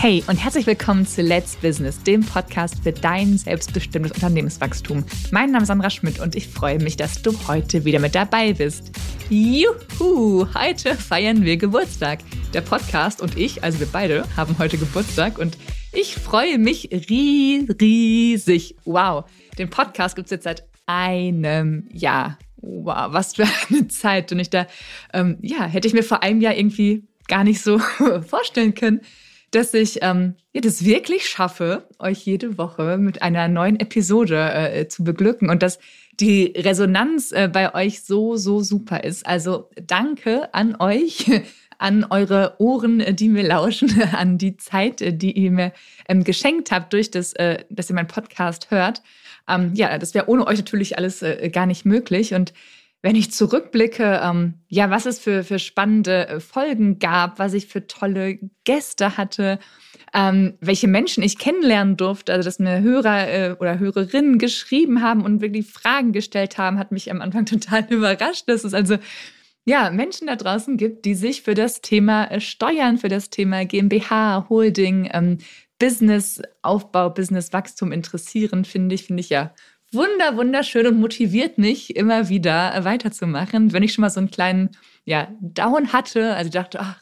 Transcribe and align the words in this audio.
Hey 0.00 0.22
und 0.28 0.36
herzlich 0.36 0.64
willkommen 0.64 1.04
zu 1.04 1.22
Let's 1.22 1.56
Business, 1.56 2.00
dem 2.04 2.20
Podcast 2.20 2.84
für 2.84 2.92
dein 2.92 3.36
selbstbestimmtes 3.36 4.12
Unternehmenswachstum. 4.12 5.04
Mein 5.32 5.50
Name 5.50 5.62
ist 5.62 5.66
Sandra 5.66 5.90
Schmidt 5.90 6.20
und 6.20 6.36
ich 6.36 6.46
freue 6.46 6.78
mich, 6.78 6.96
dass 6.96 7.20
du 7.20 7.32
heute 7.48 7.84
wieder 7.84 7.98
mit 7.98 8.14
dabei 8.14 8.52
bist. 8.52 8.92
Juhu, 9.28 10.46
heute 10.54 10.94
feiern 10.94 11.44
wir 11.44 11.56
Geburtstag. 11.56 12.20
Der 12.54 12.60
Podcast 12.60 13.20
und 13.20 13.36
ich, 13.36 13.64
also 13.64 13.80
wir 13.80 13.88
beide, 13.88 14.24
haben 14.36 14.56
heute 14.60 14.78
Geburtstag 14.78 15.36
und 15.36 15.58
ich 15.92 16.14
freue 16.14 16.58
mich 16.58 16.90
riesig. 16.92 18.76
Wow, 18.84 19.24
den 19.58 19.68
Podcast 19.68 20.14
gibt 20.14 20.26
es 20.26 20.30
jetzt 20.30 20.44
seit 20.44 20.62
einem 20.86 21.88
Jahr. 21.92 22.38
Wow, 22.58 23.12
was 23.12 23.34
für 23.34 23.48
eine 23.68 23.88
Zeit. 23.88 24.30
Und 24.30 24.38
ich 24.38 24.50
da, 24.50 24.68
ähm, 25.12 25.38
ja, 25.42 25.64
hätte 25.64 25.88
ich 25.88 25.94
mir 25.94 26.04
vor 26.04 26.22
einem 26.22 26.40
Jahr 26.40 26.54
irgendwie 26.54 27.08
gar 27.26 27.42
nicht 27.42 27.60
so 27.60 27.80
vorstellen 28.28 28.74
können 28.76 29.00
dass 29.50 29.74
ich 29.74 29.98
ähm, 30.02 30.34
ja, 30.52 30.60
das 30.60 30.84
wirklich 30.84 31.28
schaffe, 31.28 31.88
euch 31.98 32.18
jede 32.18 32.58
Woche 32.58 32.98
mit 32.98 33.22
einer 33.22 33.48
neuen 33.48 33.80
Episode 33.80 34.52
äh, 34.52 34.88
zu 34.88 35.04
beglücken 35.04 35.50
und 35.50 35.62
dass 35.62 35.78
die 36.20 36.52
Resonanz 36.56 37.32
äh, 37.32 37.48
bei 37.52 37.74
euch 37.74 38.02
so, 38.02 38.36
so 38.36 38.60
super 38.60 39.04
ist. 39.04 39.26
Also 39.26 39.70
danke 39.86 40.52
an 40.52 40.76
euch, 40.78 41.30
an 41.78 42.04
eure 42.10 42.56
Ohren, 42.58 43.16
die 43.16 43.28
mir 43.28 43.46
lauschen, 43.46 44.02
an 44.12 44.38
die 44.38 44.56
Zeit, 44.56 45.00
die 45.00 45.32
ihr 45.32 45.50
mir 45.50 45.72
ähm, 46.08 46.24
geschenkt 46.24 46.70
habt, 46.70 46.92
durch 46.92 47.10
das, 47.10 47.32
äh, 47.34 47.64
dass 47.70 47.88
ihr 47.88 47.94
meinen 47.94 48.08
Podcast 48.08 48.70
hört. 48.70 49.02
Ähm, 49.48 49.72
ja, 49.74 49.96
das 49.98 50.14
wäre 50.14 50.28
ohne 50.28 50.46
euch 50.46 50.58
natürlich 50.58 50.98
alles 50.98 51.22
äh, 51.22 51.48
gar 51.50 51.66
nicht 51.66 51.84
möglich. 51.86 52.34
Und 52.34 52.52
wenn 53.00 53.14
ich 53.14 53.32
zurückblicke, 53.32 54.20
ähm, 54.22 54.54
ja, 54.68 54.90
was 54.90 55.06
es 55.06 55.18
für, 55.20 55.44
für 55.44 55.58
spannende 55.58 56.28
äh, 56.28 56.40
Folgen 56.40 56.98
gab, 56.98 57.38
was 57.38 57.54
ich 57.54 57.66
für 57.66 57.86
tolle 57.86 58.38
Gäste 58.64 59.16
hatte, 59.16 59.60
ähm, 60.12 60.54
welche 60.60 60.88
Menschen 60.88 61.22
ich 61.22 61.38
kennenlernen 61.38 61.96
durfte, 61.96 62.32
also 62.32 62.46
dass 62.46 62.58
mir 62.58 62.80
Hörer 62.80 63.28
äh, 63.28 63.56
oder 63.60 63.78
Hörerinnen 63.78 64.38
geschrieben 64.38 65.00
haben 65.00 65.24
und 65.24 65.40
wirklich 65.40 65.70
Fragen 65.70 66.12
gestellt 66.12 66.58
haben, 66.58 66.78
hat 66.78 66.90
mich 66.90 67.10
am 67.10 67.20
Anfang 67.20 67.46
total 67.46 67.86
überrascht, 67.88 68.48
dass 68.48 68.64
es 68.64 68.74
also 68.74 68.96
ja, 69.64 69.90
Menschen 69.90 70.28
da 70.28 70.36
draußen 70.36 70.78
gibt, 70.78 71.04
die 71.04 71.14
sich 71.14 71.42
für 71.42 71.54
das 71.54 71.82
Thema 71.82 72.24
äh, 72.30 72.40
Steuern, 72.40 72.98
für 72.98 73.08
das 73.08 73.30
Thema 73.30 73.64
GmbH, 73.64 74.46
Holding, 74.48 75.08
ähm, 75.12 75.38
Businessaufbau, 75.78 77.10
Businesswachstum 77.10 77.92
interessieren, 77.92 78.64
finde 78.64 78.94
ich, 78.94 79.04
finde 79.04 79.20
ich 79.20 79.28
ja 79.28 79.54
wunder, 79.92 80.36
wunderschön 80.36 80.86
und 80.86 81.00
motiviert 81.00 81.58
mich 81.58 81.96
immer 81.96 82.28
wieder 82.28 82.74
äh, 82.74 82.84
weiterzumachen. 82.84 83.72
Wenn 83.72 83.82
ich 83.82 83.92
schon 83.92 84.02
mal 84.02 84.10
so 84.10 84.20
einen 84.20 84.30
kleinen, 84.30 84.70
ja, 85.04 85.28
Down 85.40 85.92
hatte, 85.92 86.34
also 86.34 86.50
dachte, 86.50 86.80
ach, 86.80 87.00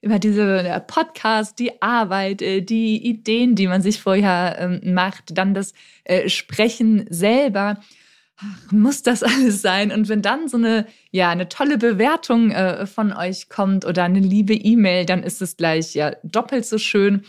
immer 0.00 0.18
diese 0.18 0.84
Podcast, 0.86 1.58
die 1.58 1.80
Arbeit, 1.80 2.42
äh, 2.42 2.60
die 2.60 3.04
Ideen, 3.04 3.54
die 3.54 3.66
man 3.66 3.82
sich 3.82 4.00
vorher 4.00 4.56
ähm, 4.58 4.94
macht, 4.94 5.36
dann 5.36 5.54
das 5.54 5.72
äh, 6.04 6.28
Sprechen 6.28 7.06
selber. 7.08 7.80
Ach, 8.36 8.72
muss 8.72 9.02
das 9.02 9.22
alles 9.22 9.62
sein? 9.62 9.90
Und 9.90 10.08
wenn 10.08 10.20
dann 10.20 10.48
so 10.48 10.58
eine, 10.58 10.86
ja, 11.10 11.30
eine 11.30 11.48
tolle 11.48 11.78
Bewertung 11.78 12.52
von 12.86 13.12
euch 13.14 13.48
kommt 13.48 13.86
oder 13.86 14.04
eine 14.04 14.20
liebe 14.20 14.54
E-Mail, 14.54 15.06
dann 15.06 15.22
ist 15.22 15.40
es 15.40 15.56
gleich 15.56 15.94
ja 15.94 16.12
doppelt 16.22 16.66
so 16.66 16.76
schön. 16.76 17.24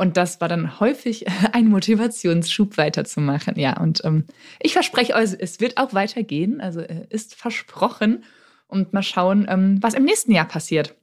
Und 0.00 0.16
das 0.16 0.40
war 0.40 0.48
dann 0.48 0.80
häufig 0.80 1.26
ein 1.52 1.66
Motivationsschub 1.66 2.78
weiterzumachen. 2.78 3.58
Ja, 3.58 3.78
und 3.78 4.02
ähm, 4.02 4.24
ich 4.58 4.72
verspreche 4.72 5.14
euch, 5.14 5.36
es 5.38 5.60
wird 5.60 5.76
auch 5.76 5.92
weitergehen. 5.92 6.62
Also 6.62 6.80
äh, 6.80 7.04
ist 7.10 7.34
versprochen. 7.34 8.24
Und 8.66 8.94
mal 8.94 9.02
schauen, 9.02 9.46
ähm, 9.46 9.76
was 9.82 9.92
im 9.92 10.04
nächsten 10.04 10.32
Jahr 10.32 10.46
passiert. 10.46 10.94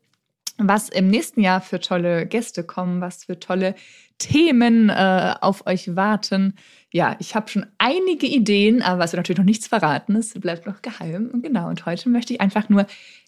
Was 0.58 0.90
im 0.90 1.10
nächsten 1.10 1.42
Jahr 1.42 1.62
für 1.62 1.80
tolle 1.80 2.26
Gäste 2.26 2.64
kommen, 2.64 3.00
was 3.00 3.26
für 3.26 3.40
tolle 3.40 3.76
Themen 4.18 4.90
äh, 4.90 5.36
auf 5.42 5.68
euch 5.68 5.96
warten. 5.96 6.56
Ja, 6.92 7.18
ich 7.20 7.36
habe 7.36 7.50
schon 7.50 7.68
einige 7.78 8.26
Ideen, 8.26 8.82
aber 8.82 9.04
es 9.04 9.12
wird 9.12 9.20
natürlich 9.20 9.38
noch 9.38 9.46
nichts 9.46 9.68
verraten. 9.68 10.16
Es 10.16 10.34
bleibt 10.34 10.66
noch 10.66 10.82
geheim. 10.82 11.44
Genau, 11.44 11.70
und 11.70 11.86
heute 11.86 12.10
möchte 12.10 12.34
ich 12.34 12.42
einfach 12.42 12.68
nur 12.70 12.88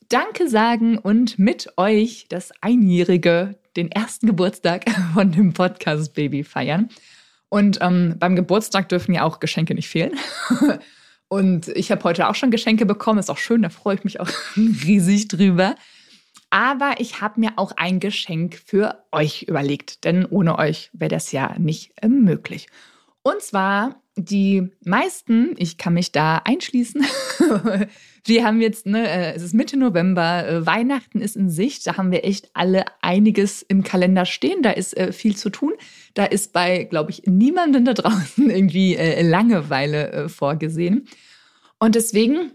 Danke 0.09 0.49
sagen 0.49 0.97
und 0.97 1.37
mit 1.37 1.71
euch 1.77 2.25
das 2.29 2.51
Einjährige 2.61 3.59
den 3.77 3.91
ersten 3.91 4.25
Geburtstag 4.25 4.85
von 5.13 5.31
dem 5.31 5.53
Podcast 5.53 6.15
Baby 6.15 6.43
feiern. 6.43 6.89
Und 7.47 7.77
ähm, 7.81 8.15
beim 8.17 8.35
Geburtstag 8.35 8.89
dürfen 8.89 9.13
ja 9.13 9.23
auch 9.23 9.39
Geschenke 9.39 9.75
nicht 9.75 9.87
fehlen. 9.87 10.17
Und 11.27 11.67
ich 11.67 11.91
habe 11.91 12.03
heute 12.05 12.27
auch 12.27 12.33
schon 12.33 12.49
Geschenke 12.49 12.87
bekommen. 12.87 13.19
Ist 13.19 13.29
auch 13.29 13.37
schön, 13.37 13.61
da 13.61 13.69
freue 13.69 13.95
ich 13.95 14.03
mich 14.03 14.19
auch 14.19 14.29
riesig 14.57 15.27
drüber. 15.27 15.75
Aber 16.49 16.95
ich 16.97 17.21
habe 17.21 17.39
mir 17.39 17.51
auch 17.57 17.73
ein 17.77 17.99
Geschenk 17.99 18.59
für 18.65 19.03
euch 19.11 19.43
überlegt, 19.43 20.05
denn 20.05 20.25
ohne 20.25 20.57
euch 20.57 20.89
wäre 20.91 21.09
das 21.09 21.31
ja 21.31 21.55
nicht 21.59 21.93
äh, 22.01 22.07
möglich. 22.07 22.67
Und 23.21 23.43
zwar 23.43 24.01
die 24.15 24.71
meisten, 24.83 25.53
ich 25.57 25.77
kann 25.77 25.93
mich 25.93 26.11
da 26.11 26.41
einschließen, 26.43 27.05
wir 28.29 28.45
haben 28.45 28.61
jetzt, 28.61 28.85
ne, 28.85 29.07
äh, 29.07 29.33
es 29.33 29.43
ist 29.43 29.53
Mitte 29.53 29.77
November, 29.77 30.47
äh, 30.47 30.65
Weihnachten 30.65 31.19
ist 31.19 31.35
in 31.35 31.49
Sicht, 31.49 31.85
da 31.85 31.97
haben 31.97 32.11
wir 32.11 32.23
echt 32.23 32.49
alle 32.53 32.85
einiges 33.01 33.61
im 33.63 33.83
Kalender 33.83 34.25
stehen, 34.25 34.61
da 34.61 34.71
ist 34.71 34.95
äh, 34.95 35.11
viel 35.11 35.35
zu 35.35 35.49
tun. 35.49 35.73
Da 36.13 36.25
ist 36.25 36.53
bei, 36.53 36.83
glaube 36.85 37.11
ich, 37.11 37.23
niemandem 37.25 37.85
da 37.85 37.93
draußen 37.93 38.49
irgendwie 38.49 38.95
äh, 38.95 39.21
Langeweile 39.21 40.11
äh, 40.11 40.29
vorgesehen. 40.29 41.07
Und 41.79 41.95
deswegen 41.95 42.51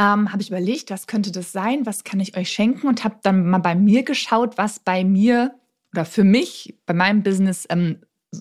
ähm, 0.00 0.32
habe 0.32 0.42
ich 0.42 0.48
überlegt, 0.48 0.90
was 0.90 1.06
könnte 1.06 1.32
das 1.32 1.52
sein, 1.52 1.86
was 1.86 2.04
kann 2.04 2.20
ich 2.20 2.36
euch 2.36 2.50
schenken 2.50 2.86
und 2.86 3.04
habe 3.04 3.16
dann 3.22 3.48
mal 3.48 3.58
bei 3.58 3.74
mir 3.74 4.02
geschaut, 4.02 4.58
was 4.58 4.80
bei 4.80 5.04
mir 5.04 5.54
oder 5.92 6.04
für 6.04 6.24
mich 6.24 6.78
bei 6.86 6.94
meinem 6.94 7.22
Business 7.22 7.66
ähm, 7.70 7.98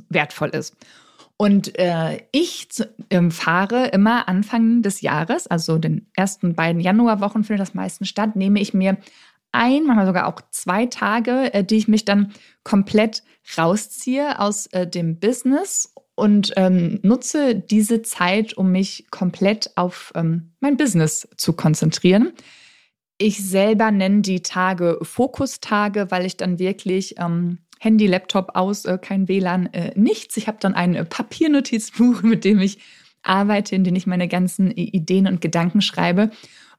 wertvoll 0.10 0.50
ist. 0.50 0.76
Und 1.38 1.78
äh, 1.78 2.24
ich 2.32 2.72
zu, 2.72 2.90
ähm, 3.12 3.30
fahre 3.30 3.88
immer 3.90 4.28
Anfang 4.28 4.82
des 4.82 5.02
Jahres, 5.02 5.46
also 5.46 5.78
den 5.78 6.08
ersten 6.16 6.56
beiden 6.56 6.82
Januarwochen 6.82 7.44
findet 7.44 7.62
das 7.62 7.76
meistens 7.76 8.10
statt, 8.10 8.36
nehme 8.36 8.60
ich 8.60 8.74
mir 8.74 8.98
ein, 9.52 9.86
manchmal 9.86 10.08
sogar 10.08 10.28
auch 10.28 10.42
zwei 10.50 10.88
Tage, 10.88 11.54
äh, 11.54 11.64
die 11.64 11.78
ich 11.78 11.88
mich 11.88 12.06
dann 12.06 12.34
komplett 12.64 13.24
rausziehe 13.56 14.40
aus 14.40 14.66
äh, 14.68 14.88
dem 14.88 15.20
Business 15.20 15.94
und 16.16 16.54
ähm, 16.58 17.00
nutze 17.04 17.56
diese 17.56 18.02
Zeit, 18.02 18.56
um 18.56 18.72
mich 18.72 19.06
komplett 19.12 19.72
auf 19.76 20.12
ähm, 20.16 20.54
mein 20.60 20.76
Business 20.76 21.28
zu 21.38 21.54
konzentrieren. 21.54 22.34
Ich 23.20 23.48
selber 23.48 23.92
nenne 23.92 24.22
die 24.22 24.42
Tage 24.42 24.98
Fokustage, 25.04 26.10
weil 26.10 26.26
ich 26.26 26.36
dann 26.36 26.60
wirklich 26.60 27.16
ähm, 27.20 27.60
Handy, 27.80 28.08
Laptop 28.08 28.56
aus, 28.56 28.86
äh, 28.86 28.98
kein 28.98 29.28
WLAN, 29.28 29.68
äh, 29.74 29.92
nichts. 29.96 30.38
Ich 30.38 30.48
habe 30.48 30.58
dann 30.60 30.74
ein 30.74 30.96
äh, 30.96 31.06
Papiernotizbuch, 31.06 32.22
mit 32.24 32.44
dem 32.44 32.60
ich 32.60 32.80
arbeite, 33.24 33.76
in 33.76 33.84
dem 33.84 33.96
ich 33.96 34.08
meine 34.08 34.28
ganzen 34.28 34.72
Ideen 34.72 35.28
und 35.28 35.42
Gedanken 35.42 35.82
schreibe. 35.82 36.32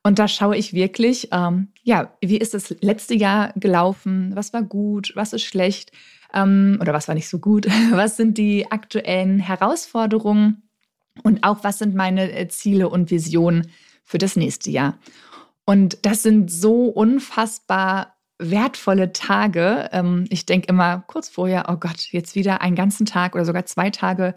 Und 0.03 0.19
da 0.19 0.29
schaue 0.29 0.57
ich 0.57 0.73
wirklich, 0.73 1.29
ähm, 1.33 1.69
ja, 1.83 2.17
wie 2.21 2.39
ist 2.39 2.55
das 2.55 2.75
letzte 2.81 3.15
Jahr 3.15 3.53
gelaufen? 3.57 4.31
Was 4.35 4.53
war 4.53 4.63
gut? 4.63 5.13
Was 5.15 5.33
ist 5.33 5.43
schlecht? 5.43 5.93
Ähm, 6.33 6.79
oder 6.81 6.93
was 6.93 7.09
war 7.09 7.15
nicht 7.15 7.29
so 7.29 7.39
gut? 7.39 7.67
Was 7.91 8.17
sind 8.17 8.39
die 8.39 8.71
aktuellen 8.71 9.39
Herausforderungen? 9.39 10.69
Und 11.25 11.43
auch, 11.43 11.65
was 11.65 11.79
sind 11.79 11.95
meine 11.95 12.31
äh, 12.31 12.49
Ziele 12.49 12.89
und 12.89 13.11
Visionen 13.11 13.71
für 14.05 14.19
das 14.19 14.37
nächste 14.37 14.71
Jahr? 14.71 14.99
Und 15.65 15.99
das 16.03 16.23
sind 16.23 16.51
so 16.51 16.85
unfassbar 16.85 18.18
wertvolle 18.39 19.13
Tage. 19.13 19.89
Ähm, 19.93 20.25
ich 20.31 20.47
denke 20.47 20.69
immer 20.69 21.05
kurz 21.07 21.29
vorher, 21.29 21.67
oh 21.69 21.77
Gott, 21.77 22.09
jetzt 22.11 22.35
wieder 22.35 22.61
einen 22.61 22.77
ganzen 22.77 23.07
Tag 23.07 23.35
oder 23.35 23.45
sogar 23.45 23.67
zwei 23.67 23.91
Tage 23.91 24.35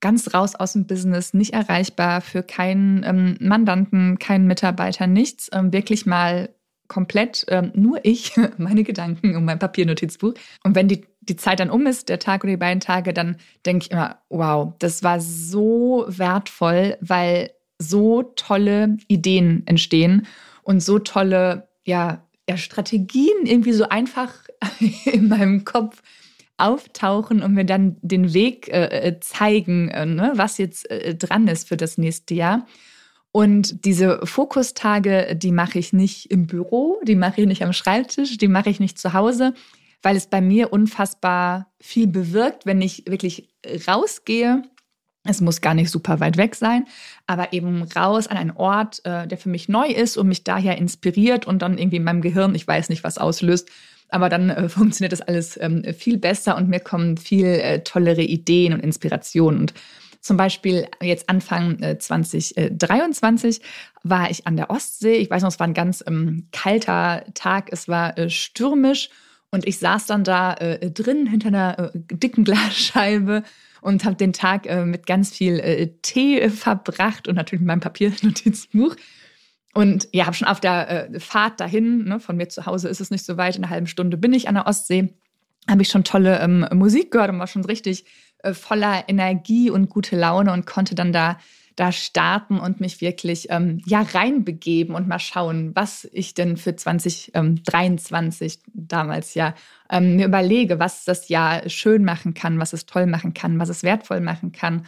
ganz 0.00 0.34
raus 0.34 0.54
aus 0.54 0.72
dem 0.72 0.86
Business, 0.86 1.32
nicht 1.32 1.52
erreichbar 1.52 2.20
für 2.20 2.42
keinen 2.42 3.04
ähm, 3.04 3.36
Mandanten, 3.40 4.18
keinen 4.18 4.46
Mitarbeiter, 4.46 5.06
nichts. 5.06 5.48
Ähm, 5.52 5.72
wirklich 5.72 6.06
mal 6.06 6.48
komplett 6.88 7.46
nur 7.74 8.04
ich, 8.04 8.34
meine 8.58 8.82
Gedanken 8.82 9.34
und 9.34 9.46
mein 9.46 9.58
Papiernotizbuch. 9.58 10.34
Und 10.62 10.74
wenn 10.74 10.88
die, 10.88 11.06
die 11.22 11.36
Zeit 11.36 11.60
dann 11.60 11.70
um 11.70 11.86
ist, 11.86 12.10
der 12.10 12.18
Tag 12.18 12.44
oder 12.44 12.50
die 12.50 12.58
beiden 12.58 12.80
Tage, 12.80 13.14
dann 13.14 13.36
denke 13.64 13.86
ich 13.86 13.90
immer, 13.92 14.18
wow, 14.28 14.74
das 14.78 15.02
war 15.02 15.18
so 15.18 16.04
wertvoll, 16.08 16.98
weil 17.00 17.50
so 17.78 18.22
tolle 18.22 18.98
Ideen 19.08 19.62
entstehen 19.66 20.26
und 20.62 20.82
so 20.82 20.98
tolle, 20.98 21.68
ja, 21.84 22.22
ja, 22.48 22.56
Strategien 22.56 23.44
irgendwie 23.44 23.72
so 23.72 23.88
einfach 23.88 24.34
in 25.04 25.28
meinem 25.28 25.64
Kopf 25.64 26.02
auftauchen 26.56 27.42
und 27.42 27.54
mir 27.54 27.64
dann 27.64 27.96
den 28.02 28.34
Weg 28.34 28.68
äh, 28.68 29.08
äh, 29.08 29.20
zeigen, 29.20 29.88
äh, 29.88 30.06
ne, 30.06 30.32
was 30.36 30.58
jetzt 30.58 30.88
äh, 30.90 31.14
dran 31.14 31.48
ist 31.48 31.68
für 31.68 31.76
das 31.76 31.98
nächste 31.98 32.34
Jahr. 32.34 32.66
Und 33.32 33.84
diese 33.86 34.20
Fokustage, 34.26 35.34
die 35.36 35.52
mache 35.52 35.78
ich 35.78 35.92
nicht 35.92 36.30
im 36.30 36.46
Büro, 36.46 37.00
die 37.02 37.16
mache 37.16 37.40
ich 37.40 37.46
nicht 37.46 37.64
am 37.64 37.72
Schreibtisch, 37.72 38.36
die 38.36 38.48
mache 38.48 38.68
ich 38.68 38.78
nicht 38.78 38.98
zu 38.98 39.14
Hause, 39.14 39.54
weil 40.02 40.16
es 40.16 40.26
bei 40.26 40.40
mir 40.40 40.72
unfassbar 40.72 41.72
viel 41.80 42.06
bewirkt, 42.06 42.66
wenn 42.66 42.82
ich 42.82 43.04
wirklich 43.06 43.48
rausgehe 43.88 44.62
es 45.24 45.40
muss 45.40 45.60
gar 45.60 45.74
nicht 45.74 45.90
super 45.90 46.20
weit 46.20 46.36
weg 46.36 46.54
sein, 46.54 46.86
aber 47.26 47.52
eben 47.52 47.82
raus 47.82 48.26
an 48.26 48.36
einen 48.36 48.50
Ort, 48.50 49.04
äh, 49.04 49.26
der 49.26 49.38
für 49.38 49.48
mich 49.48 49.68
neu 49.68 49.86
ist 49.86 50.16
und 50.16 50.28
mich 50.28 50.42
daher 50.42 50.78
inspiriert 50.78 51.46
und 51.46 51.62
dann 51.62 51.78
irgendwie 51.78 51.96
in 51.96 52.04
meinem 52.04 52.22
Gehirn, 52.22 52.54
ich 52.54 52.66
weiß 52.66 52.88
nicht, 52.88 53.04
was 53.04 53.18
auslöst, 53.18 53.70
Aber 54.08 54.28
dann 54.28 54.50
äh, 54.50 54.68
funktioniert 54.68 55.12
das 55.12 55.20
alles 55.20 55.58
ähm, 55.60 55.84
viel 55.96 56.18
besser 56.18 56.56
und 56.56 56.68
mir 56.68 56.80
kommen 56.80 57.16
viel 57.16 57.46
äh, 57.46 57.82
tollere 57.82 58.22
Ideen 58.22 58.72
und 58.72 58.80
Inspirationen. 58.80 59.60
Und 59.60 59.74
zum 60.20 60.36
Beispiel 60.36 60.86
jetzt 61.00 61.28
Anfang 61.28 61.78
äh, 61.80 61.98
2023 61.98 63.60
war 64.02 64.30
ich 64.30 64.46
an 64.46 64.56
der 64.56 64.70
Ostsee. 64.70 65.14
Ich 65.14 65.30
weiß 65.30 65.42
noch, 65.42 65.50
es 65.50 65.60
war 65.60 65.66
ein 65.66 65.74
ganz 65.74 66.02
ähm, 66.06 66.48
kalter 66.52 67.24
Tag, 67.34 67.68
es 67.70 67.88
war 67.88 68.14
stürmisch 68.28 69.08
und 69.50 69.66
ich 69.66 69.78
saß 69.78 70.06
dann 70.06 70.24
da 70.24 70.54
drin 70.54 71.26
hinter 71.26 71.48
einer 71.48 71.92
dicken 71.94 72.44
Glasscheibe 72.44 73.44
und 73.82 74.04
habe 74.04 74.16
den 74.16 74.32
Tag 74.32 74.66
äh, 74.66 74.86
mit 74.86 75.06
ganz 75.06 75.30
viel 75.36 75.58
äh, 75.58 75.88
Tee 76.00 76.48
verbracht 76.48 77.28
und 77.28 77.34
natürlich 77.34 77.60
mit 77.60 77.66
meinem 77.66 77.80
Papiernotizbuch. 77.80 78.96
Und 79.74 80.08
ja, 80.12 80.26
habe 80.26 80.36
schon 80.36 80.48
auf 80.48 80.60
der 80.60 81.10
äh, 81.10 81.20
Fahrt 81.20 81.60
dahin, 81.60 82.04
ne, 82.04 82.20
von 82.20 82.36
mir 82.36 82.48
zu 82.48 82.64
Hause 82.64 82.88
ist 82.88 83.00
es 83.00 83.10
nicht 83.10 83.24
so 83.24 83.36
weit, 83.36 83.56
in 83.56 83.64
einer 83.64 83.70
halben 83.70 83.86
Stunde 83.86 84.16
bin 84.16 84.32
ich 84.32 84.48
an 84.48 84.54
der 84.54 84.66
Ostsee, 84.66 85.14
habe 85.68 85.82
ich 85.82 85.88
schon 85.88 86.04
tolle 86.04 86.40
ähm, 86.40 86.66
Musik 86.72 87.10
gehört 87.10 87.30
und 87.30 87.38
war 87.38 87.46
schon 87.46 87.64
richtig 87.64 88.04
äh, 88.38 88.54
voller 88.54 89.08
Energie 89.08 89.70
und 89.70 89.88
gute 89.88 90.16
Laune 90.16 90.52
und 90.52 90.66
konnte 90.66 90.94
dann 90.94 91.12
da 91.12 91.38
da 91.76 91.92
starten 91.92 92.58
und 92.58 92.80
mich 92.80 93.00
wirklich 93.00 93.48
ähm, 93.50 93.80
ja 93.86 94.02
reinbegeben 94.02 94.94
und 94.94 95.08
mal 95.08 95.18
schauen, 95.18 95.72
was 95.74 96.08
ich 96.12 96.34
denn 96.34 96.56
für 96.56 96.76
2023 96.76 98.60
damals 98.74 99.34
ja 99.34 99.54
ähm, 99.90 100.16
mir 100.16 100.26
überlege, 100.26 100.78
was 100.78 101.04
das 101.04 101.28
Jahr 101.28 101.68
schön 101.68 102.04
machen 102.04 102.34
kann, 102.34 102.58
was 102.58 102.72
es 102.72 102.86
toll 102.86 103.06
machen 103.06 103.34
kann, 103.34 103.58
was 103.58 103.68
es 103.68 103.82
wertvoll 103.82 104.20
machen 104.20 104.52
kann. 104.52 104.86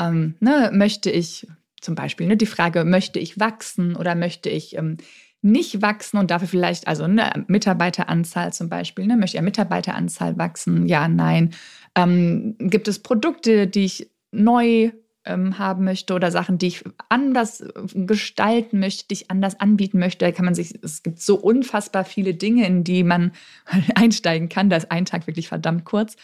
Ähm, 0.00 0.36
ne, 0.40 0.70
möchte 0.72 1.10
ich 1.10 1.46
zum 1.80 1.94
Beispiel 1.94 2.26
ne, 2.26 2.36
die 2.36 2.46
Frage, 2.46 2.84
möchte 2.84 3.18
ich 3.18 3.38
wachsen 3.38 3.96
oder 3.96 4.14
möchte 4.14 4.48
ich 4.48 4.76
ähm, 4.76 4.96
nicht 5.42 5.82
wachsen 5.82 6.18
und 6.18 6.30
dafür 6.30 6.48
vielleicht, 6.48 6.86
also 6.86 7.04
eine 7.04 7.44
Mitarbeiteranzahl 7.48 8.52
zum 8.52 8.68
Beispiel, 8.68 9.06
ne, 9.06 9.16
möchte 9.16 9.36
ja 9.36 9.42
Mitarbeiteranzahl 9.42 10.38
wachsen? 10.38 10.86
Ja, 10.86 11.08
nein. 11.08 11.50
Ähm, 11.94 12.54
gibt 12.58 12.88
es 12.88 13.00
Produkte, 13.00 13.66
die 13.66 13.84
ich 13.84 14.10
neu 14.30 14.92
ähm, 15.24 15.58
haben 15.58 15.84
möchte 15.84 16.14
oder 16.14 16.30
Sachen, 16.30 16.58
die 16.58 16.68
ich 16.68 16.84
anders 17.08 17.60
äh, 17.60 17.72
gestalten 17.94 18.80
möchte, 18.80 19.06
die 19.08 19.14
ich 19.14 19.30
anders 19.30 19.58
anbieten 19.60 19.98
möchte. 19.98 20.24
Da 20.24 20.32
kann 20.32 20.44
man 20.44 20.54
sich, 20.54 20.82
es 20.82 21.02
gibt 21.02 21.20
so 21.20 21.36
unfassbar 21.36 22.04
viele 22.04 22.34
Dinge, 22.34 22.66
in 22.66 22.84
die 22.84 23.04
man 23.04 23.32
einsteigen 23.94 24.48
kann. 24.48 24.70
Da 24.70 24.76
ist 24.76 24.90
ein 24.90 25.04
Tag 25.04 25.26
wirklich 25.26 25.48
verdammt 25.48 25.84
kurz. 25.84 26.16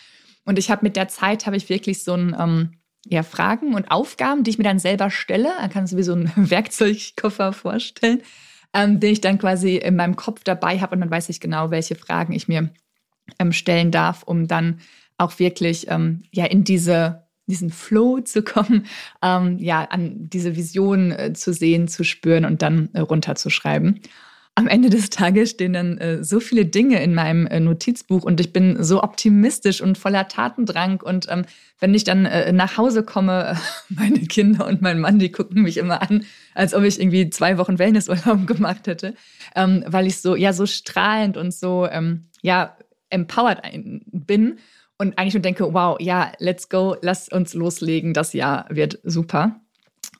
Und 0.44 0.58
ich 0.58 0.70
habe 0.70 0.84
mit 0.84 0.96
der 0.96 1.08
Zeit 1.08 1.46
habe 1.46 1.56
ich 1.56 1.68
wirklich 1.68 2.02
so 2.02 2.14
ein 2.14 2.34
ähm, 2.38 2.70
ja, 3.06 3.22
Fragen 3.22 3.74
und 3.74 3.90
Aufgaben, 3.90 4.42
die 4.42 4.50
ich 4.50 4.58
mir 4.58 4.64
dann 4.64 4.78
selber 4.78 5.10
stelle. 5.10 5.50
Man 5.60 5.70
kann 5.70 5.84
es 5.84 5.96
wie 5.96 6.02
so 6.02 6.12
einen 6.12 6.32
Werkzeugkoffer 6.50 7.52
vorstellen, 7.52 8.22
ähm, 8.74 8.98
den 8.98 9.12
ich 9.12 9.20
dann 9.20 9.38
quasi 9.38 9.76
in 9.76 9.96
meinem 9.96 10.16
Kopf 10.16 10.42
dabei 10.44 10.80
habe 10.80 10.94
und 10.94 11.00
dann 11.00 11.10
weiß 11.10 11.28
ich 11.28 11.40
genau, 11.40 11.70
welche 11.70 11.94
Fragen 11.94 12.32
ich 12.32 12.48
mir 12.48 12.70
ähm, 13.38 13.52
stellen 13.52 13.90
darf, 13.90 14.24
um 14.24 14.48
dann 14.48 14.80
auch 15.16 15.38
wirklich 15.38 15.88
ähm, 15.88 16.22
ja 16.32 16.46
in 16.46 16.64
diese 16.64 17.27
diesen 17.48 17.70
Flow 17.70 18.20
zu 18.20 18.42
kommen, 18.42 18.86
ähm, 19.22 19.58
ja, 19.58 19.84
an 19.84 20.28
diese 20.28 20.56
Vision 20.56 21.10
äh, 21.12 21.32
zu 21.32 21.52
sehen, 21.52 21.88
zu 21.88 22.04
spüren 22.04 22.44
und 22.44 22.62
dann 22.62 22.90
äh, 22.92 23.00
runterzuschreiben. 23.00 24.00
Am 24.58 24.66
Ende 24.66 24.90
des 24.90 25.08
Tages 25.10 25.50
stehen 25.50 25.72
dann 25.72 25.98
äh, 25.98 26.24
so 26.24 26.40
viele 26.40 26.66
Dinge 26.66 27.00
in 27.00 27.14
meinem 27.14 27.46
äh, 27.46 27.60
Notizbuch 27.60 28.24
und 28.24 28.40
ich 28.40 28.52
bin 28.52 28.82
so 28.82 29.04
optimistisch 29.04 29.80
und 29.80 29.96
voller 29.96 30.26
Tatendrang. 30.26 31.00
Und 31.00 31.26
ähm, 31.30 31.44
wenn 31.78 31.94
ich 31.94 32.02
dann 32.02 32.26
äh, 32.26 32.50
nach 32.52 32.76
Hause 32.76 33.04
komme, 33.04 33.56
meine 33.88 34.18
Kinder 34.18 34.66
und 34.66 34.82
mein 34.82 34.98
Mann, 34.98 35.20
die 35.20 35.30
gucken 35.30 35.62
mich 35.62 35.76
immer 35.76 36.02
an, 36.02 36.24
als 36.56 36.74
ob 36.74 36.82
ich 36.82 36.98
irgendwie 36.98 37.30
zwei 37.30 37.56
Wochen 37.56 37.78
Wellnessurlaub 37.78 38.46
gemacht 38.48 38.88
hätte, 38.88 39.14
ähm, 39.54 39.84
weil 39.86 40.08
ich 40.08 40.20
so, 40.20 40.34
ja, 40.34 40.52
so 40.52 40.66
strahlend 40.66 41.36
und 41.36 41.54
so, 41.54 41.86
ähm, 41.88 42.24
ja, 42.42 42.76
empowered 43.10 43.62
bin 44.10 44.58
und 44.98 45.16
eigentlich 45.16 45.34
nur 45.34 45.42
denke, 45.42 45.72
wow, 45.72 45.96
ja, 46.00 46.32
let's 46.38 46.68
go, 46.68 46.96
lass 47.00 47.28
uns 47.28 47.54
loslegen, 47.54 48.14
das 48.14 48.32
Jahr 48.32 48.66
wird 48.68 48.98
super. 49.04 49.60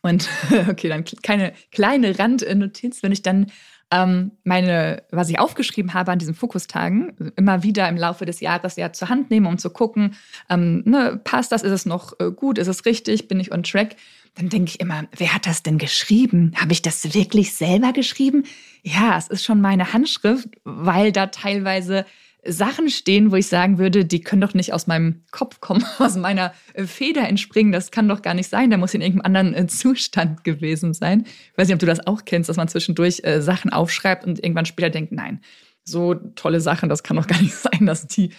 Und 0.02 0.28
okay, 0.70 0.88
dann 0.88 1.04
keine 1.22 1.52
kleine 1.72 2.18
Randnotiz, 2.18 3.02
wenn 3.02 3.12
ich 3.12 3.22
dann 3.22 3.50
ähm, 3.90 4.32
meine, 4.44 5.02
was 5.10 5.30
ich 5.30 5.38
aufgeschrieben 5.38 5.94
habe 5.94 6.12
an 6.12 6.18
diesen 6.18 6.34
Fokustagen, 6.34 7.32
immer 7.36 7.62
wieder 7.62 7.88
im 7.88 7.96
Laufe 7.96 8.26
des 8.26 8.40
Jahres 8.40 8.76
ja 8.76 8.92
zur 8.92 9.08
Hand 9.08 9.30
nehme, 9.30 9.48
um 9.48 9.58
zu 9.58 9.70
gucken, 9.70 10.14
ähm, 10.50 10.82
ne, 10.84 11.20
passt 11.24 11.52
das, 11.52 11.62
ist 11.62 11.72
es 11.72 11.86
noch 11.86 12.12
äh, 12.20 12.30
gut, 12.30 12.58
ist 12.58 12.68
es 12.68 12.84
richtig, 12.84 13.28
bin 13.28 13.40
ich 13.40 13.50
on 13.50 13.62
track, 13.62 13.96
dann 14.34 14.50
denke 14.50 14.70
ich 14.70 14.80
immer, 14.80 15.04
wer 15.16 15.34
hat 15.34 15.46
das 15.46 15.62
denn 15.62 15.78
geschrieben? 15.78 16.52
Habe 16.56 16.72
ich 16.72 16.82
das 16.82 17.14
wirklich 17.14 17.54
selber 17.54 17.92
geschrieben? 17.92 18.44
Ja, 18.82 19.16
es 19.16 19.28
ist 19.28 19.44
schon 19.44 19.60
meine 19.60 19.92
Handschrift, 19.92 20.48
weil 20.64 21.10
da 21.10 21.26
teilweise 21.26 22.04
Sachen 22.48 22.88
stehen, 22.90 23.30
wo 23.30 23.36
ich 23.36 23.46
sagen 23.46 23.78
würde, 23.78 24.04
die 24.04 24.20
können 24.20 24.40
doch 24.40 24.54
nicht 24.54 24.72
aus 24.72 24.86
meinem 24.86 25.22
Kopf 25.30 25.60
kommen, 25.60 25.84
aus 25.98 26.16
meiner 26.16 26.52
äh, 26.74 26.84
Feder 26.84 27.28
entspringen. 27.28 27.72
Das 27.72 27.90
kann 27.90 28.08
doch 28.08 28.22
gar 28.22 28.34
nicht 28.34 28.48
sein. 28.48 28.70
Da 28.70 28.76
muss 28.76 28.94
in 28.94 29.00
irgendeinem 29.00 29.36
anderen 29.36 29.54
äh, 29.54 29.66
Zustand 29.66 30.44
gewesen 30.44 30.94
sein. 30.94 31.24
Ich 31.26 31.58
weiß 31.58 31.68
nicht, 31.68 31.74
ob 31.74 31.80
du 31.80 31.86
das 31.86 32.06
auch 32.06 32.24
kennst, 32.24 32.48
dass 32.48 32.56
man 32.56 32.68
zwischendurch 32.68 33.20
äh, 33.24 33.40
Sachen 33.40 33.72
aufschreibt 33.72 34.24
und 34.24 34.42
irgendwann 34.42 34.66
später 34.66 34.90
denkt, 34.90 35.12
nein, 35.12 35.40
so 35.84 36.14
tolle 36.14 36.60
Sachen, 36.60 36.88
das 36.88 37.02
kann 37.02 37.16
doch 37.16 37.26
gar 37.28 37.40
nicht 37.40 37.54
sein, 37.54 37.86
dass 37.86 38.06
die 38.06 38.30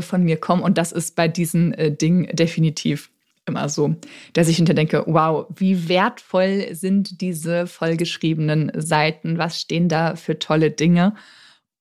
von 0.00 0.24
mir 0.24 0.36
kommen. 0.36 0.64
Und 0.64 0.78
das 0.78 0.90
ist 0.90 1.14
bei 1.14 1.28
diesen 1.28 1.76
Dingen 1.96 2.26
definitiv 2.34 3.08
immer 3.46 3.68
so, 3.68 3.94
dass 4.32 4.48
ich 4.48 4.56
hinter 4.56 4.74
denke, 4.74 5.04
wow, 5.06 5.46
wie 5.54 5.88
wertvoll 5.88 6.68
sind 6.72 7.20
diese 7.20 7.68
vollgeschriebenen 7.68 8.72
Seiten? 8.74 9.38
Was 9.38 9.60
stehen 9.60 9.88
da 9.88 10.16
für 10.16 10.40
tolle 10.40 10.72
Dinge? 10.72 11.14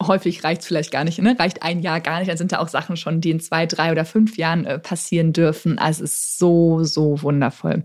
Häufig 0.02 0.44
reicht 0.44 0.62
es 0.62 0.68
vielleicht 0.68 0.92
gar 0.92 1.04
nicht, 1.04 1.20
ne? 1.20 1.36
reicht 1.38 1.64
ein 1.64 1.80
Jahr 1.80 2.00
gar 2.00 2.20
nicht, 2.20 2.30
dann 2.30 2.38
sind 2.38 2.52
da 2.52 2.60
auch 2.60 2.70
Sachen 2.70 2.98
schon, 2.98 3.22
die 3.22 3.32
in 3.32 3.40
zwei, 3.40 3.66
drei 3.66 3.92
oder 3.92 4.06
fünf 4.06 4.38
Jahren 4.38 4.66
äh, 4.66 4.80
passieren 4.80 5.34
dürfen. 5.34 5.78
Also 5.78 6.04
es 6.04 6.12
ist 6.12 6.40
so, 6.40 6.84
so 6.84 7.22
wundervoll. 7.22 7.84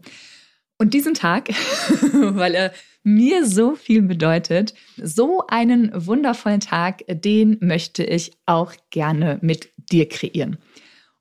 Und 0.78 0.94
diesen 0.94 1.14
Tag, 1.14 1.49
weil 2.12 2.55
er 2.55 2.72
mir 3.02 3.46
so 3.46 3.75
viel 3.75 4.02
bedeutet, 4.02 4.75
so 4.96 5.46
einen 5.46 5.90
wundervollen 5.94 6.61
Tag, 6.61 7.02
den 7.08 7.58
möchte 7.61 8.02
ich 8.02 8.32
auch 8.46 8.72
gerne 8.90 9.38
mit 9.43 9.70
dir 9.76 10.08
kreieren. 10.08 10.58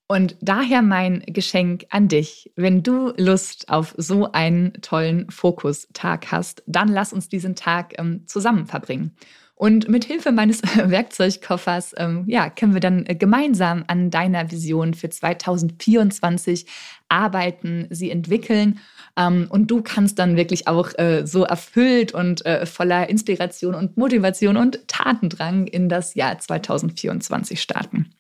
Und 0.08 0.36
daher 0.42 0.82
mein 0.82 1.24
Geschenk 1.26 1.86
an 1.90 2.08
dich. 2.08 2.52
Wenn 2.56 2.84
du 2.84 3.14
Lust 3.18 3.70
auf 3.70 3.96
so 3.98 4.32
einen 4.32 4.74
tollen 4.82 5.30
Fokustag 5.32 6.32
hast, 6.32 6.64
dann 6.68 6.88
lass 6.88 7.14
uns 7.14 7.30
diesen 7.30 7.56
Tag 7.56 7.96
ähm, 7.98 8.28
zusammen 8.28 8.68
verbringen. 8.68 9.16
Und 9.56 9.88
mit 9.88 10.04
Hilfe 10.06 10.32
meines 10.32 10.62
Werkzeugkoffers 10.76 11.94
ähm, 11.98 12.26
ja, 12.28 12.50
können 12.50 12.74
wir 12.74 12.82
dann 12.82 13.06
äh, 13.06 13.16
gemeinsam 13.16 13.84
an 13.88 14.10
deiner 14.10 14.52
Vision 14.52 14.94
für 14.94 15.10
2024 15.10 16.66
arbeiten, 17.08 17.88
sie 17.90 18.10
entwickeln. 18.10 18.80
Ähm, 19.16 19.48
und 19.50 19.70
du 19.70 19.82
kannst 19.82 20.18
dann 20.18 20.36
wirklich 20.36 20.68
auch 20.68 20.90
äh, 20.98 21.26
so 21.26 21.44
erfüllt 21.44 22.14
und 22.14 22.46
äh, 22.46 22.66
voller 22.66 23.10
Inspiration 23.10 23.76
und 23.76 23.96
Motivation 23.96 24.58
und 24.58 24.88
Tatendrang 24.88 25.68
in 25.68 25.88
das 25.88 26.16
Jahr 26.16 26.40
2024 26.40 27.62
starten. 27.62 28.14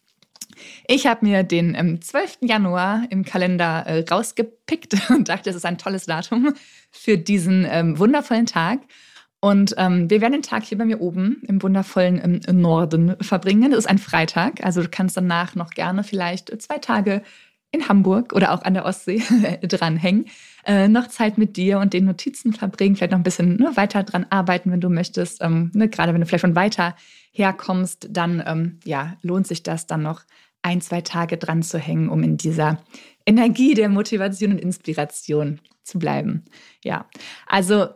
Ich 0.87 1.07
habe 1.07 1.25
mir 1.25 1.43
den 1.43 1.75
ähm, 1.75 2.01
12. 2.01 2.39
Januar 2.41 3.03
im 3.09 3.25
Kalender 3.25 3.85
äh, 3.87 4.05
rausgepickt 4.09 4.95
und 5.09 5.29
dachte, 5.29 5.49
es 5.49 5.55
ist 5.55 5.65
ein 5.65 5.77
tolles 5.77 6.05
Datum 6.05 6.53
für 6.91 7.17
diesen 7.17 7.65
ähm, 7.67 7.97
wundervollen 7.97 8.45
Tag. 8.45 8.79
Und 9.43 9.75
ähm, 9.77 10.09
wir 10.09 10.21
werden 10.21 10.31
den 10.31 10.41
Tag 10.41 10.63
hier 10.63 10.77
bei 10.77 10.85
mir 10.85 11.01
oben 11.01 11.41
im 11.45 11.61
wundervollen 11.61 12.39
ähm, 12.47 12.61
Norden 12.61 13.17
verbringen. 13.19 13.71
Das 13.71 13.79
ist 13.79 13.89
ein 13.89 13.97
Freitag, 13.97 14.63
also 14.63 14.81
du 14.81 14.87
kannst 14.87 15.17
danach 15.17 15.53
noch 15.53 15.71
gerne 15.71 16.05
vielleicht 16.05 16.61
zwei 16.61 16.77
Tage 16.77 17.21
in 17.69 17.89
Hamburg 17.89 18.31
oder 18.31 18.53
auch 18.53 18.61
an 18.61 18.73
der 18.73 18.85
Ostsee 18.85 19.21
dranhängen, 19.63 20.27
äh, 20.65 20.87
noch 20.87 21.09
Zeit 21.09 21.37
mit 21.37 21.57
dir 21.57 21.79
und 21.79 21.91
den 21.91 22.05
Notizen 22.05 22.53
verbringen, 22.53 22.95
vielleicht 22.95 23.11
noch 23.11 23.19
ein 23.19 23.23
bisschen 23.23 23.57
ne, 23.57 23.75
weiter 23.75 24.03
dran 24.03 24.25
arbeiten, 24.29 24.71
wenn 24.71 24.79
du 24.79 24.87
möchtest. 24.87 25.41
Ähm, 25.41 25.71
ne, 25.73 25.89
gerade 25.89 26.13
wenn 26.13 26.21
du 26.21 26.25
vielleicht 26.25 26.45
von 26.45 26.55
weiter 26.55 26.95
herkommst, 27.33 28.07
dann 28.11 28.41
ähm, 28.45 28.79
ja, 28.85 29.17
lohnt 29.23 29.45
sich 29.45 29.61
das 29.61 29.87
dann 29.87 30.03
noch 30.03 30.21
ein, 30.61 30.79
zwei 30.79 31.01
Tage 31.01 31.35
dran 31.35 31.63
zu 31.63 31.79
hängen, 31.79 32.07
um 32.07 32.23
in 32.23 32.37
dieser 32.37 32.81
Energie 33.25 33.73
der 33.73 33.89
Motivation 33.89 34.53
und 34.53 34.61
Inspiration 34.61 35.59
zu 35.83 35.99
bleiben. 35.99 36.45
Ja, 36.81 37.09
also 37.45 37.87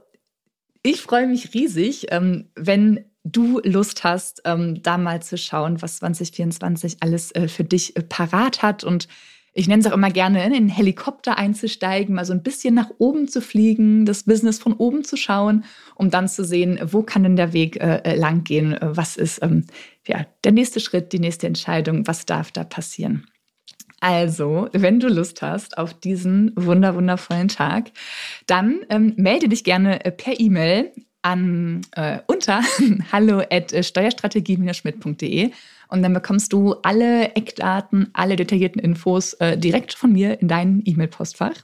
ich 0.87 1.01
freue 1.01 1.27
mich 1.27 1.53
riesig, 1.53 2.07
ähm, 2.11 2.45
wenn 2.55 3.03
du 3.25 3.59
Lust 3.63 4.05
hast, 4.05 4.41
ähm, 4.45 4.81
da 4.81 4.97
mal 4.97 5.21
zu 5.21 5.37
schauen, 5.37 5.81
was 5.81 5.97
2024 5.97 6.97
alles 7.01 7.33
äh, 7.35 7.49
für 7.49 7.65
dich 7.65 7.97
äh, 7.97 8.03
parat 8.03 8.61
hat. 8.61 8.85
Und 8.85 9.09
ich 9.53 9.67
nenne 9.67 9.81
es 9.81 9.87
auch 9.87 9.93
immer 9.93 10.11
gerne, 10.11 10.45
in 10.45 10.53
den 10.53 10.69
Helikopter 10.69 11.37
einzusteigen, 11.37 12.15
mal 12.15 12.23
so 12.23 12.31
ein 12.31 12.41
bisschen 12.41 12.73
nach 12.73 12.89
oben 12.99 13.27
zu 13.27 13.41
fliegen, 13.41 14.05
das 14.05 14.23
Business 14.23 14.59
von 14.59 14.73
oben 14.73 15.03
zu 15.03 15.17
schauen, 15.17 15.65
um 15.95 16.09
dann 16.09 16.29
zu 16.29 16.45
sehen, 16.45 16.79
wo 16.81 17.03
kann 17.03 17.23
denn 17.23 17.35
der 17.35 17.51
Weg 17.51 17.77
äh, 17.81 18.15
lang 18.15 18.45
gehen, 18.45 18.77
was 18.79 19.17
ist 19.17 19.43
ähm, 19.43 19.65
ja, 20.07 20.25
der 20.45 20.53
nächste 20.53 20.79
Schritt, 20.79 21.11
die 21.11 21.19
nächste 21.19 21.47
Entscheidung, 21.47 22.07
was 22.07 22.25
darf 22.25 22.51
da 22.51 22.63
passieren. 22.63 23.27
Also, 23.99 24.69
wenn 24.73 24.99
du 24.99 25.07
Lust 25.07 25.41
hast 25.41 25.77
auf 25.77 25.93
diesen 25.93 26.51
wunder 26.55 26.95
wundervollen 26.95 27.47
Tag, 27.47 27.91
dann 28.45 28.81
ähm, 28.89 29.13
melde 29.17 29.49
dich 29.49 29.63
gerne 29.63 30.05
äh, 30.05 30.11
per 30.11 30.39
E-Mail 30.39 30.91
an 31.23 31.81
äh, 31.93 32.19
unter 32.27 32.61
hallo 33.11 33.39
at 33.49 33.73
äh, 33.73 33.83
steuerstrategie-schmidt.de 33.83 35.51
und 35.89 36.03
dann 36.03 36.13
bekommst 36.13 36.53
du 36.53 36.75
alle 36.83 37.35
Eckdaten, 37.35 38.09
alle 38.13 38.35
detaillierten 38.35 38.81
Infos 38.81 39.33
äh, 39.33 39.57
direkt 39.57 39.93
von 39.93 40.11
mir 40.11 40.41
in 40.41 40.47
dein 40.47 40.81
E-Mail-Postfach. 40.85 41.55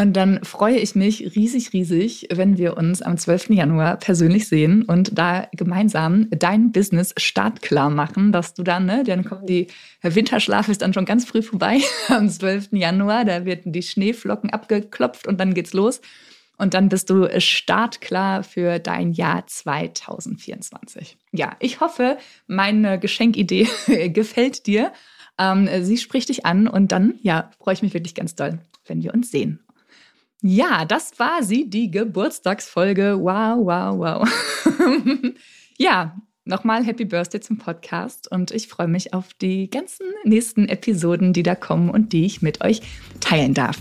Und 0.00 0.14
dann 0.14 0.42
freue 0.44 0.78
ich 0.78 0.94
mich 0.94 1.36
riesig, 1.36 1.74
riesig, 1.74 2.28
wenn 2.32 2.56
wir 2.56 2.78
uns 2.78 3.02
am 3.02 3.18
12. 3.18 3.50
Januar 3.50 3.98
persönlich 3.98 4.48
sehen 4.48 4.82
und 4.82 5.18
da 5.18 5.46
gemeinsam 5.52 6.26
dein 6.30 6.72
Business 6.72 7.12
startklar 7.18 7.90
machen, 7.90 8.32
dass 8.32 8.54
du 8.54 8.62
dann, 8.62 8.86
ne, 8.86 9.04
dann 9.04 9.26
kommt 9.26 9.50
die, 9.50 9.66
der 10.02 10.14
Winterschlaf 10.14 10.70
ist 10.70 10.80
dann 10.80 10.94
schon 10.94 11.04
ganz 11.04 11.26
früh 11.26 11.42
vorbei 11.42 11.80
am 12.08 12.30
12. 12.30 12.68
Januar, 12.72 13.26
da 13.26 13.44
werden 13.44 13.72
die 13.72 13.82
Schneeflocken 13.82 14.48
abgeklopft 14.48 15.26
und 15.26 15.38
dann 15.38 15.52
geht's 15.52 15.74
los. 15.74 16.00
Und 16.56 16.72
dann 16.72 16.88
bist 16.88 17.10
du 17.10 17.28
startklar 17.38 18.42
für 18.42 18.78
dein 18.78 19.12
Jahr 19.12 19.46
2024. 19.46 21.18
Ja, 21.32 21.56
ich 21.60 21.80
hoffe, 21.80 22.16
meine 22.46 22.98
Geschenkidee 22.98 23.68
gefällt 24.08 24.66
dir. 24.66 24.94
Ähm, 25.38 25.68
sie 25.82 25.98
spricht 25.98 26.30
dich 26.30 26.46
an 26.46 26.68
und 26.68 26.90
dann, 26.90 27.18
ja, 27.20 27.50
freue 27.58 27.74
ich 27.74 27.82
mich 27.82 27.92
wirklich 27.92 28.14
ganz 28.14 28.34
doll, 28.34 28.60
wenn 28.86 29.02
wir 29.02 29.12
uns 29.12 29.30
sehen. 29.30 29.60
Ja, 30.42 30.86
das 30.86 31.18
war 31.18 31.42
sie, 31.42 31.68
die 31.68 31.90
Geburtstagsfolge. 31.90 33.18
Wow, 33.20 33.58
wow, 33.58 33.98
wow. 33.98 34.28
ja, 35.78 36.16
nochmal 36.46 36.82
Happy 36.84 37.04
Birthday 37.04 37.40
zum 37.40 37.58
Podcast 37.58 38.30
und 38.32 38.50
ich 38.50 38.68
freue 38.68 38.88
mich 38.88 39.12
auf 39.12 39.34
die 39.34 39.68
ganzen 39.68 40.06
nächsten 40.24 40.66
Episoden, 40.66 41.34
die 41.34 41.42
da 41.42 41.54
kommen 41.54 41.90
und 41.90 42.14
die 42.14 42.24
ich 42.24 42.40
mit 42.40 42.64
euch 42.64 42.80
teilen 43.20 43.52
darf. 43.52 43.76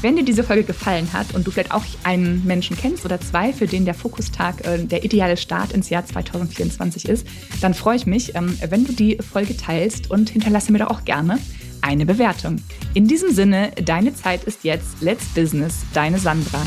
Wenn 0.00 0.16
dir 0.16 0.24
diese 0.24 0.42
Folge 0.42 0.64
gefallen 0.64 1.12
hat 1.12 1.34
und 1.34 1.46
du 1.46 1.50
vielleicht 1.50 1.72
auch 1.72 1.84
einen 2.04 2.46
Menschen 2.46 2.78
kennst 2.78 3.04
oder 3.04 3.20
zwei, 3.20 3.52
für 3.52 3.66
den 3.66 3.84
der 3.84 3.92
Fokustag 3.92 4.66
äh, 4.66 4.82
der 4.82 5.04
ideale 5.04 5.36
Start 5.36 5.72
ins 5.72 5.90
Jahr 5.90 6.06
2024 6.06 7.06
ist, 7.06 7.26
dann 7.60 7.74
freue 7.74 7.96
ich 7.96 8.06
mich, 8.06 8.34
ähm, 8.34 8.58
wenn 8.70 8.86
du 8.86 8.94
die 8.94 9.18
Folge 9.18 9.54
teilst 9.54 10.10
und 10.10 10.30
hinterlasse 10.30 10.72
mir 10.72 10.78
doch 10.78 10.90
auch 10.90 11.04
gerne 11.04 11.38
eine 11.82 12.06
Bewertung. 12.06 12.56
In 12.94 13.06
diesem 13.06 13.32
Sinne, 13.32 13.70
deine 13.84 14.14
Zeit 14.14 14.44
ist 14.44 14.64
jetzt. 14.64 15.00
Let's 15.00 15.26
Business, 15.34 15.84
deine 15.92 16.18
Sandra. 16.18 16.62